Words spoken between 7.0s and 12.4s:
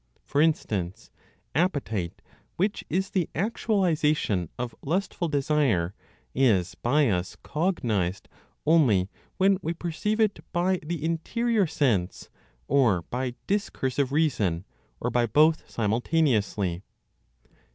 us cognized only when we perceive it by the interior sense